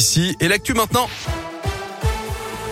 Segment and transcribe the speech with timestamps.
[0.00, 1.10] d'ici et l'actu maintenant.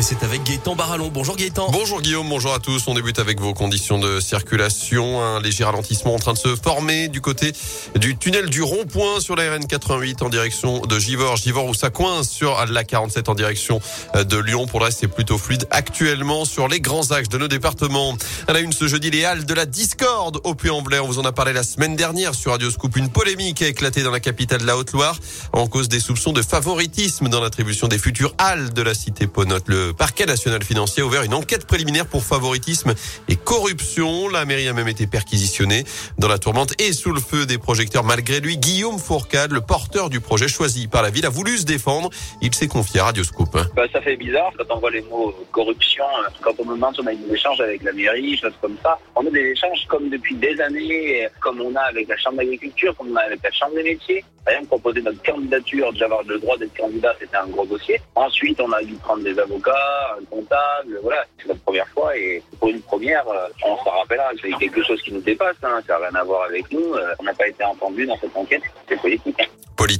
[0.00, 1.10] Et c'est avec Gaëtan Barallon.
[1.12, 1.70] Bonjour Gaëtan.
[1.70, 2.88] Bonjour Guillaume, bonjour à tous.
[2.88, 5.22] On débute avec vos conditions de circulation.
[5.22, 7.52] Un léger ralentissement en train de se former du côté
[7.96, 11.36] du tunnel du rond-point sur la RN 88 en direction de Givor.
[11.36, 13.82] Givor où ça coince sur la 47 en direction
[14.14, 14.66] de Lyon.
[14.66, 18.16] Pour le reste, c'est plutôt fluide actuellement sur les grands axes de nos départements.
[18.48, 21.00] À la une ce jeudi, les halles de la discorde au Puy-en-Velay.
[21.00, 22.96] On vous en a parlé la semaine dernière sur Radio Scoop.
[22.96, 25.18] Une polémique a éclaté dans la capitale de la Haute-Loire
[25.52, 29.64] en cause des soupçons de favoritisme dans l'attribution des futures halles de la cité Ponote.
[29.66, 32.94] Le parquet national financier a ouvert une enquête préliminaire pour favoritisme
[33.28, 34.28] et corruption.
[34.28, 35.84] La mairie a même été perquisitionnée
[36.18, 38.04] dans la tourmente et sous le feu des projecteurs.
[38.04, 41.64] Malgré lui, Guillaume Fourcade, le porteur du projet choisi par la ville, a voulu se
[41.64, 42.10] défendre.
[42.40, 43.56] Il s'est confié à Radio Scoop.
[43.74, 46.04] Bah, ça fait bizarre quand on voit les mots corruption,
[46.40, 48.98] quand on demande si on a des échanges avec la mairie, choses comme ça.
[49.14, 52.94] On a des échanges comme depuis des années, comme on a avec la Chambre d'agriculture,
[52.96, 54.24] comme on a avec la Chambre des métiers.
[54.46, 58.00] Rien que proposer notre candidature, déjà avoir le droit d'être candidat, c'était un gros dossier.
[58.14, 61.24] Ensuite, on a dû prendre des avocats, un comptable, voilà.
[61.40, 64.30] C'est la première fois et pour une première, euh, on s'en rappellera.
[64.40, 65.80] C'est quelque chose qui nous dépasse, hein.
[65.86, 66.94] ça n'a rien à voir avec nous.
[66.94, 69.36] Euh, on n'a pas été entendu dans cette enquête, c'est politique.
[69.40, 69.49] Hein.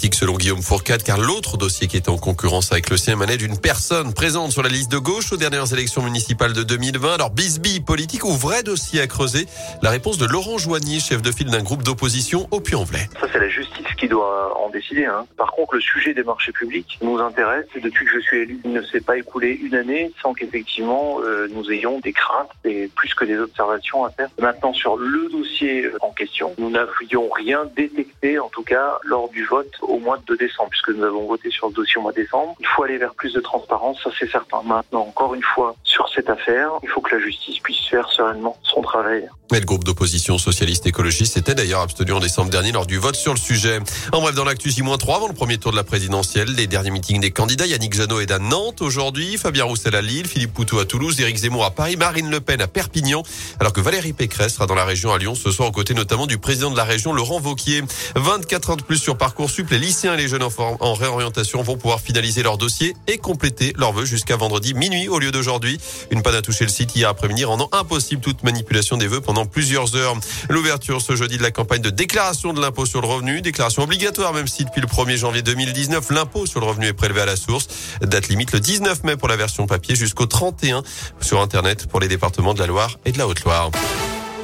[0.03, 3.59] Selon Guillaume Fourcade, car l'autre dossier qui était en concurrence avec le sien émanait d'une
[3.59, 7.15] personne présente sur la liste de gauche aux dernières élections municipales de 2020.
[7.15, 9.47] Alors bisbille politique ou vrai dossier à creuser
[9.83, 13.09] La réponse de Laurent Joigny, chef de file d'un groupe d'opposition au Puy-en-Velay.
[13.21, 15.05] Ça c'est la justice qui doit en décider.
[15.05, 15.27] Hein.
[15.37, 17.67] Par contre, le sujet des marchés publics nous intéresse.
[17.75, 21.49] Depuis que je suis élu, il ne s'est pas écoulé une année sans qu'effectivement euh,
[21.53, 24.29] nous ayons des craintes et plus que des observations à faire.
[24.39, 29.45] Maintenant, sur le dossier en question, nous n'avions rien détecté, en tout cas lors du
[29.45, 32.17] vote au mois de décembre, puisque nous avons voté sur le dossier au mois de
[32.23, 32.55] décembre.
[32.61, 34.63] Il faut aller vers plus de transparence, ça c'est certain.
[34.65, 38.57] Maintenant, encore une fois, sur cette affaire, il faut que la justice puisse faire sereinement
[38.63, 39.29] son travail.
[39.53, 43.17] Mais le groupe d'opposition socialiste écologiste était d'ailleurs abstenu en décembre dernier lors du vote
[43.17, 43.81] sur le sujet.
[44.13, 47.21] En bref, dans l'actu J-3 avant le premier tour de la présidentielle, les derniers meetings
[47.21, 50.85] des candidats, Yannick Jadot est à Nantes aujourd'hui, Fabien Roussel à Lille, Philippe Poutou à
[50.85, 53.25] Toulouse, Éric Zemmour à Paris, Marine Le Pen à Perpignan,
[53.59, 56.29] alors que Valérie Pécresse sera dans la région à Lyon ce soir aux côtés notamment
[56.29, 57.83] du président de la région, Laurent Vauquier.
[58.15, 62.01] 24 ans de plus sur Parcoursup, les lycéens et les jeunes en réorientation vont pouvoir
[62.01, 65.79] finaliser leur dossier et compléter leur vœux jusqu'à vendredi minuit au lieu d'aujourd'hui.
[66.11, 69.47] Une panne a touché le site hier après-midi, rendant impossible toute manipulation des vœux pendant
[69.47, 70.15] plusieurs heures.
[70.49, 74.33] L'ouverture ce jeudi de la campagne de déclaration de l'impôt sur le revenu, déclaration obligatoire
[74.33, 77.37] même si depuis le 1er janvier 2019, l'impôt sur le revenu est prélevé à la
[77.37, 77.69] source.
[78.03, 80.83] Date limite le 19 mai pour la version papier jusqu'au 31
[81.21, 83.71] sur Internet pour les départements de la Loire et de la Haute-Loire.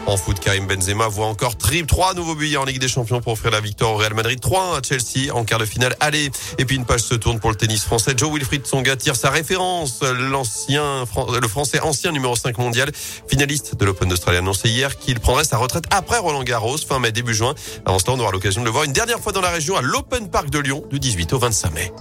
[0.07, 1.87] En foot, Karim Benzema voit encore triple.
[1.87, 4.39] Trois nouveaux billets en Ligue des Champions pour offrir la victoire au Real Madrid.
[4.39, 5.97] 3 à Chelsea en quart de finale.
[5.99, 6.31] Allez.
[6.59, 8.13] Et puis une page se tourne pour le tennis français.
[8.17, 10.03] Joe Wilfried Tsonga tire sa référence.
[10.03, 11.05] L'ancien,
[11.41, 12.93] le français ancien numéro 5 mondial,
[13.27, 17.11] finaliste de l'Open d'Australie, annoncé hier qu'il prendrait sa retraite après Roland Garros, fin mai,
[17.11, 17.57] début juin.
[17.85, 19.83] Avant cela, on aura l'occasion de le voir une dernière fois dans la région à
[19.83, 21.93] l'Open Park de Lyon du 18 au 25 mai.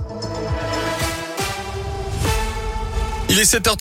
[3.28, 3.74] Il est 7h